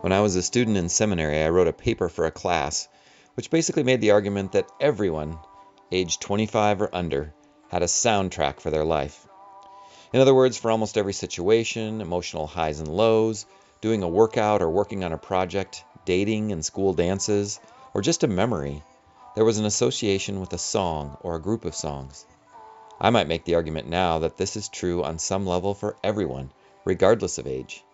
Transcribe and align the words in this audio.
When 0.00 0.12
I 0.12 0.20
was 0.20 0.34
a 0.34 0.42
student 0.42 0.76
in 0.76 0.88
seminary, 0.88 1.42
I 1.42 1.50
wrote 1.50 1.68
a 1.68 1.72
paper 1.72 2.08
for 2.08 2.24
a 2.24 2.32
class 2.32 2.88
which 3.34 3.50
basically 3.50 3.84
made 3.84 4.00
the 4.00 4.10
argument 4.10 4.50
that 4.52 4.68
everyone, 4.80 5.38
aged 5.90 6.20
25 6.20 6.82
or 6.82 6.94
under, 6.94 7.32
had 7.70 7.82
a 7.82 7.86
soundtrack 7.86 8.60
for 8.60 8.70
their 8.70 8.84
life. 8.84 9.26
In 10.12 10.20
other 10.20 10.34
words, 10.34 10.56
for 10.56 10.70
almost 10.70 10.96
every 10.96 11.12
situation, 11.12 12.00
emotional 12.00 12.46
highs 12.46 12.80
and 12.80 12.88
lows, 12.88 13.46
doing 13.80 14.02
a 14.02 14.08
workout 14.08 14.62
or 14.62 14.70
working 14.70 15.04
on 15.04 15.12
a 15.12 15.18
project, 15.18 15.84
dating 16.04 16.52
and 16.52 16.64
school 16.64 16.94
dances, 16.94 17.60
or 17.94 18.00
just 18.00 18.24
a 18.24 18.28
memory, 18.28 18.82
there 19.34 19.44
was 19.44 19.58
an 19.58 19.66
association 19.66 20.40
with 20.40 20.52
a 20.52 20.58
song 20.58 21.16
or 21.20 21.36
a 21.36 21.40
group 21.40 21.64
of 21.64 21.74
songs. 21.74 22.24
I 23.00 23.10
might 23.10 23.28
make 23.28 23.44
the 23.44 23.54
argument 23.54 23.88
now 23.88 24.20
that 24.20 24.36
this 24.36 24.56
is 24.56 24.68
true 24.68 25.04
on 25.04 25.18
some 25.18 25.46
level 25.46 25.74
for 25.74 25.96
everyone, 26.02 26.50
regardless 26.84 27.38
of 27.38 27.46
age. 27.46 27.84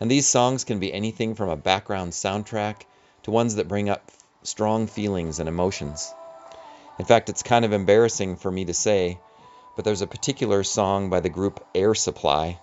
And 0.00 0.10
these 0.10 0.26
songs 0.26 0.64
can 0.64 0.80
be 0.80 0.92
anything 0.92 1.34
from 1.34 1.50
a 1.50 1.56
background 1.56 2.12
soundtrack 2.12 2.82
to 3.22 3.30
ones 3.30 3.54
that 3.56 3.68
bring 3.68 3.88
up 3.88 4.10
strong 4.42 4.86
feelings 4.86 5.38
and 5.38 5.48
emotions. 5.48 6.12
In 7.00 7.06
fact, 7.06 7.30
it's 7.30 7.42
kind 7.42 7.64
of 7.64 7.72
embarrassing 7.72 8.36
for 8.36 8.50
me 8.50 8.66
to 8.66 8.74
say, 8.74 9.18
but 9.74 9.86
there's 9.86 10.02
a 10.02 10.06
particular 10.06 10.62
song 10.62 11.08
by 11.08 11.20
the 11.20 11.30
group 11.30 11.66
Air 11.74 11.94
Supply 11.94 12.60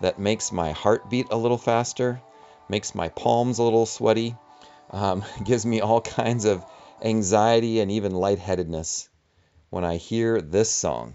that 0.00 0.18
makes 0.18 0.50
my 0.50 0.72
heart 0.72 1.08
beat 1.08 1.28
a 1.30 1.36
little 1.36 1.56
faster, 1.56 2.20
makes 2.68 2.96
my 2.96 3.10
palms 3.10 3.60
a 3.60 3.62
little 3.62 3.86
sweaty, 3.86 4.34
um, 4.90 5.24
gives 5.44 5.64
me 5.64 5.80
all 5.82 6.00
kinds 6.00 6.46
of 6.46 6.64
anxiety 7.00 7.78
and 7.78 7.92
even 7.92 8.10
lightheadedness 8.10 9.08
when 9.70 9.84
I 9.84 9.98
hear 9.98 10.40
this 10.40 10.68
song. 10.68 11.14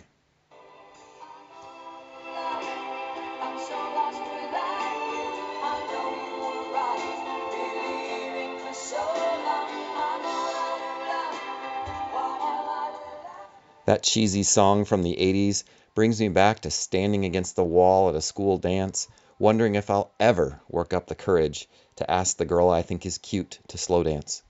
That 13.92 14.03
cheesy 14.03 14.44
song 14.44 14.86
from 14.86 15.03
the 15.03 15.17
80s 15.17 15.66
brings 15.95 16.22
me 16.22 16.30
back 16.30 16.61
to 16.61 16.72
standing 16.72 17.25
against 17.25 17.58
the 17.58 17.66
wall 17.66 18.08
at 18.08 18.16
a 18.16 18.22
school 18.22 18.58
dance, 18.58 19.09
wondering 19.38 19.75
if 19.75 19.89
I'll 19.89 20.11
ever 20.17 20.61
work 20.70 20.94
up 20.94 21.08
the 21.08 21.14
courage 21.14 21.67
to 21.97 22.09
ask 22.09 22.38
the 22.38 22.45
girl 22.45 22.69
I 22.69 22.84
think 22.84 23.06
is 23.06 23.17
cute 23.17 23.59
to 23.67 23.78
slow 23.78 24.02
dance. 24.02 24.44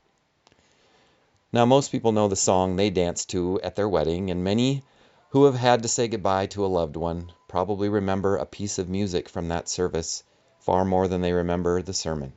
Now, 1.52 1.66
most 1.66 1.92
people 1.92 2.12
know 2.12 2.28
the 2.28 2.36
song 2.36 2.76
they 2.76 2.92
danced 2.92 3.32
to 3.32 3.60
at 3.62 3.76
their 3.76 3.90
wedding, 3.90 4.30
and 4.30 4.44
many 4.44 4.84
who 5.30 5.46
have 5.46 5.56
had 5.56 5.82
to 5.82 5.90
say 5.90 6.08
goodbye 6.08 6.46
to 6.46 6.64
a 6.64 6.68
loved 6.68 6.96
one 6.96 7.32
probably 7.48 7.90
remember 7.90 8.38
a 8.38 8.46
piece 8.46 8.78
of 8.78 8.90
music 8.90 9.28
from 9.28 9.48
that 9.48 9.68
service 9.68 10.22
far 10.60 10.86
more 10.86 11.08
than 11.08 11.22
they 11.22 11.34
remember 11.34 11.82
the 11.82 11.94
sermon. 11.94 12.34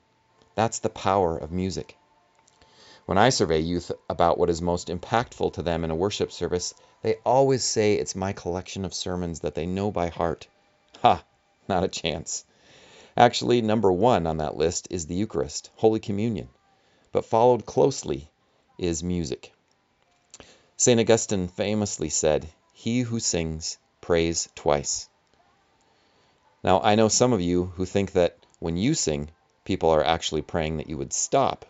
That's 0.54 0.78
the 0.78 0.88
power 0.88 1.36
of 1.36 1.52
music. 1.52 1.98
When 3.06 3.18
I 3.18 3.28
survey 3.28 3.60
youth 3.60 3.92
about 4.08 4.38
what 4.38 4.48
is 4.48 4.62
most 4.62 4.88
impactful 4.88 5.52
to 5.52 5.62
them 5.62 5.84
in 5.84 5.90
a 5.90 5.94
worship 5.94 6.32
service, 6.32 6.72
they 7.02 7.16
always 7.24 7.62
say 7.62 7.94
it's 7.94 8.14
my 8.14 8.32
collection 8.32 8.84
of 8.84 8.94
sermons 8.94 9.40
that 9.40 9.54
they 9.54 9.66
know 9.66 9.90
by 9.90 10.08
heart. 10.08 10.48
Ha! 11.02 11.22
Not 11.68 11.84
a 11.84 11.88
chance. 11.88 12.46
Actually, 13.14 13.60
number 13.60 13.92
one 13.92 14.26
on 14.26 14.38
that 14.38 14.56
list 14.56 14.88
is 14.90 15.06
the 15.06 15.14
Eucharist, 15.14 15.70
Holy 15.76 16.00
Communion, 16.00 16.48
but 17.12 17.26
followed 17.26 17.66
closely 17.66 18.30
is 18.78 19.02
music. 19.02 19.52
St. 20.78 20.98
Augustine 20.98 21.48
famously 21.48 22.08
said, 22.08 22.48
He 22.72 23.00
who 23.00 23.20
sings 23.20 23.76
prays 24.00 24.48
twice. 24.54 25.08
Now, 26.62 26.80
I 26.80 26.94
know 26.94 27.08
some 27.08 27.34
of 27.34 27.42
you 27.42 27.66
who 27.76 27.84
think 27.84 28.12
that 28.12 28.38
when 28.60 28.78
you 28.78 28.94
sing, 28.94 29.30
people 29.64 29.90
are 29.90 30.02
actually 30.02 30.42
praying 30.42 30.78
that 30.78 30.88
you 30.88 30.96
would 30.96 31.12
stop. 31.12 31.66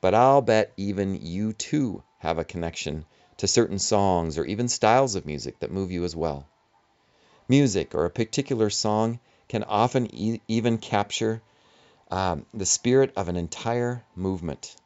But 0.00 0.14
I'll 0.14 0.40
bet 0.40 0.72
even 0.76 1.14
you 1.20 1.52
too 1.52 2.02
have 2.18 2.38
a 2.38 2.44
connection 2.44 3.04
to 3.36 3.46
certain 3.46 3.78
songs 3.78 4.38
or 4.38 4.44
even 4.44 4.68
styles 4.68 5.14
of 5.14 5.26
music 5.26 5.60
that 5.60 5.70
move 5.70 5.90
you 5.90 6.04
as 6.04 6.16
well. 6.16 6.46
Music 7.48 7.94
or 7.94 8.04
a 8.04 8.10
particular 8.10 8.70
song 8.70 9.20
can 9.48 9.64
often 9.64 10.14
e- 10.14 10.40
even 10.48 10.78
capture 10.78 11.42
um, 12.10 12.46
the 12.54 12.66
spirit 12.66 13.12
of 13.16 13.28
an 13.28 13.36
entire 13.36 14.04
movement. 14.14 14.76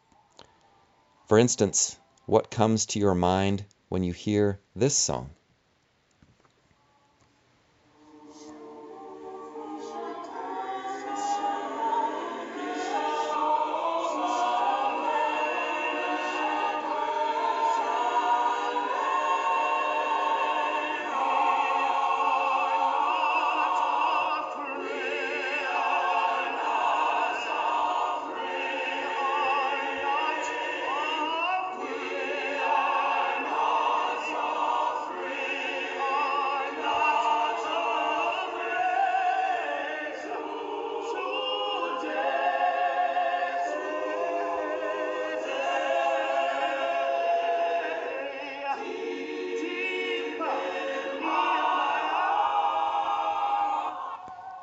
For 1.26 1.38
instance, 1.38 1.96
what 2.26 2.50
comes 2.50 2.86
to 2.86 2.98
your 2.98 3.14
mind 3.14 3.64
when 3.88 4.02
you 4.02 4.12
hear 4.12 4.60
this 4.74 4.96
song? 4.96 5.30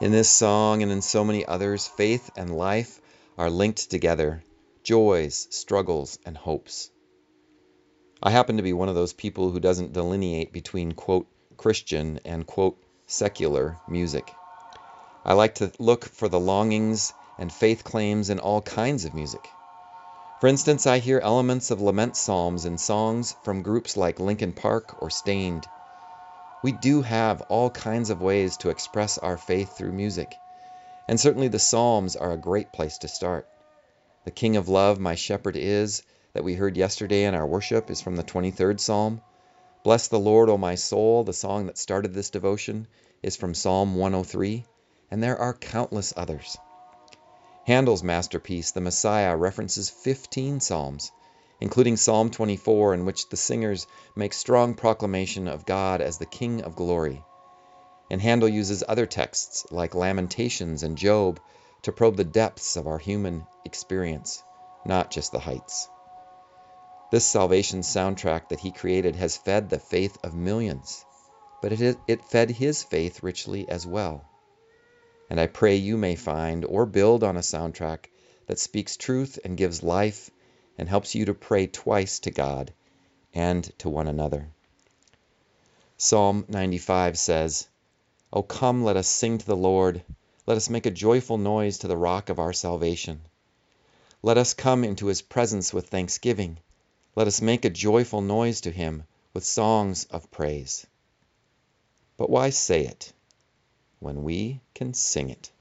In 0.01 0.11
this 0.11 0.31
song 0.31 0.81
and 0.81 0.91
in 0.91 1.03
so 1.03 1.23
many 1.23 1.45
others, 1.45 1.85
faith 1.85 2.31
and 2.35 2.57
life 2.57 2.99
are 3.37 3.51
linked 3.51 3.91
together 3.91 4.41
joys, 4.81 5.47
struggles, 5.51 6.17
and 6.25 6.35
hopes. 6.35 6.89
I 8.23 8.31
happen 8.31 8.57
to 8.57 8.63
be 8.63 8.73
one 8.73 8.89
of 8.89 8.95
those 8.95 9.13
people 9.13 9.51
who 9.51 9.59
doesn't 9.59 9.93
delineate 9.93 10.51
between, 10.51 10.93
quote, 10.93 11.27
Christian 11.55 12.19
and, 12.25 12.47
quote, 12.47 12.79
secular 13.05 13.77
music. 13.87 14.33
I 15.23 15.33
like 15.33 15.53
to 15.55 15.71
look 15.77 16.05
for 16.05 16.27
the 16.27 16.39
longings 16.39 17.13
and 17.37 17.53
faith 17.53 17.83
claims 17.83 18.31
in 18.31 18.39
all 18.39 18.63
kinds 18.63 19.05
of 19.05 19.13
music. 19.13 19.47
For 20.39 20.47
instance, 20.47 20.87
I 20.87 20.97
hear 20.97 21.19
elements 21.19 21.69
of 21.69 21.79
lament 21.79 22.17
psalms 22.17 22.65
in 22.65 22.79
songs 22.79 23.35
from 23.43 23.61
groups 23.61 23.95
like 23.95 24.19
Linkin 24.19 24.53
Park 24.53 24.99
or 24.99 25.11
Staind. 25.11 25.67
We 26.63 26.71
do 26.71 27.01
have 27.01 27.41
all 27.41 27.71
kinds 27.71 28.11
of 28.11 28.21
ways 28.21 28.57
to 28.57 28.69
express 28.69 29.17
our 29.17 29.37
faith 29.37 29.75
through 29.75 29.93
music, 29.93 30.37
and 31.07 31.19
certainly 31.19 31.47
the 31.47 31.57
Psalms 31.57 32.15
are 32.15 32.31
a 32.31 32.37
great 32.37 32.71
place 32.71 32.99
to 32.99 33.07
start. 33.07 33.47
The 34.25 34.31
King 34.31 34.57
of 34.57 34.69
Love, 34.69 34.99
my 34.99 35.15
shepherd 35.15 35.57
is, 35.57 36.03
that 36.33 36.43
we 36.43 36.53
heard 36.53 36.77
yesterday 36.77 37.23
in 37.23 37.33
our 37.33 37.47
worship, 37.47 37.89
is 37.89 37.99
from 37.99 38.15
the 38.15 38.23
23rd 38.23 38.79
Psalm. 38.79 39.21
Bless 39.83 40.07
the 40.07 40.19
Lord, 40.19 40.49
O 40.49 40.57
my 40.59 40.75
soul, 40.75 41.23
the 41.23 41.33
song 41.33 41.65
that 41.65 41.79
started 41.79 42.13
this 42.13 42.29
devotion, 42.29 42.87
is 43.23 43.35
from 43.35 43.55
Psalm 43.55 43.95
103, 43.95 44.63
and 45.09 45.23
there 45.23 45.39
are 45.39 45.55
countless 45.55 46.13
others. 46.15 46.57
Handel's 47.65 48.03
masterpiece, 48.03 48.69
The 48.69 48.81
Messiah, 48.81 49.35
references 49.35 49.89
15 49.89 50.59
Psalms, 50.59 51.11
including 51.61 51.95
Psalm 51.95 52.31
24, 52.31 52.95
in 52.95 53.05
which 53.05 53.29
the 53.29 53.37
singers 53.37 53.85
make 54.15 54.33
strong 54.33 54.73
proclamation 54.73 55.47
of 55.47 55.65
God 55.65 56.01
as 56.01 56.17
the 56.17 56.25
King 56.25 56.63
of 56.63 56.75
glory. 56.75 57.23
And 58.09 58.19
Handel 58.19 58.49
uses 58.49 58.83
other 58.87 59.05
texts, 59.05 59.67
like 59.69 59.93
Lamentations 59.93 60.81
and 60.81 60.97
Job, 60.97 61.39
to 61.83 61.91
probe 61.91 62.17
the 62.17 62.23
depths 62.23 62.75
of 62.75 62.87
our 62.87 62.97
human 62.97 63.45
experience, 63.63 64.43
not 64.85 65.11
just 65.11 65.31
the 65.31 65.39
heights. 65.39 65.87
This 67.11 67.25
salvation 67.25 67.81
soundtrack 67.81 68.49
that 68.49 68.59
he 68.59 68.71
created 68.71 69.15
has 69.17 69.37
fed 69.37 69.69
the 69.69 69.79
faith 69.79 70.17
of 70.23 70.33
millions, 70.33 71.05
but 71.61 71.73
it, 71.73 71.99
it 72.07 72.25
fed 72.25 72.49
his 72.49 72.83
faith 72.83 73.21
richly 73.21 73.69
as 73.69 73.85
well. 73.85 74.25
And 75.29 75.39
I 75.39 75.45
pray 75.47 75.75
you 75.75 75.95
may 75.95 76.15
find 76.15 76.65
or 76.65 76.85
build 76.85 77.23
on 77.23 77.37
a 77.37 77.41
soundtrack 77.41 78.05
that 78.47 78.59
speaks 78.59 78.97
truth 78.97 79.37
and 79.45 79.55
gives 79.55 79.83
life 79.83 80.31
and 80.81 80.89
helps 80.89 81.13
you 81.13 81.25
to 81.25 81.33
pray 81.35 81.67
twice 81.67 82.17
to 82.17 82.31
God 82.31 82.73
and 83.35 83.71
to 83.77 83.87
one 83.87 84.07
another. 84.07 84.47
Psalm 85.95 86.43
95 86.49 87.19
says, 87.19 87.67
O 88.33 88.41
come, 88.41 88.83
let 88.83 88.97
us 88.97 89.07
sing 89.07 89.37
to 89.37 89.45
the 89.45 89.55
Lord. 89.55 90.01
Let 90.47 90.57
us 90.57 90.71
make 90.71 90.87
a 90.87 90.91
joyful 90.91 91.37
noise 91.37 91.77
to 91.77 91.87
the 91.87 91.95
rock 91.95 92.29
of 92.29 92.39
our 92.39 92.51
salvation. 92.51 93.21
Let 94.23 94.39
us 94.39 94.55
come 94.55 94.83
into 94.83 95.05
his 95.05 95.21
presence 95.21 95.71
with 95.71 95.89
thanksgiving. 95.89 96.57
Let 97.15 97.27
us 97.27 97.43
make 97.43 97.63
a 97.63 97.69
joyful 97.69 98.21
noise 98.21 98.61
to 98.61 98.71
him 98.71 99.03
with 99.35 99.45
songs 99.45 100.05
of 100.05 100.31
praise. 100.31 100.87
But 102.17 102.31
why 102.31 102.49
say 102.49 102.87
it 102.87 103.13
when 103.99 104.23
we 104.23 104.61
can 104.73 104.95
sing 104.95 105.29
it? 105.29 105.51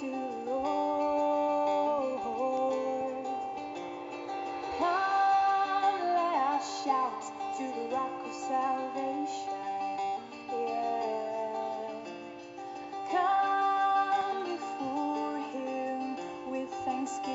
to 0.00 0.06
the 0.06 0.60
Come, 4.78 6.00
let 6.00 6.36
us 6.54 6.84
shout 6.84 7.22
to 7.58 7.62
the 7.62 7.94
rock 7.94 8.26
of 8.26 8.34
salvation. 8.34 9.54
Yeah. 10.50 11.90
Come 13.12 14.44
before 14.56 15.38
Him 15.52 16.16
with 16.50 16.70
thanksgiving. 16.84 17.33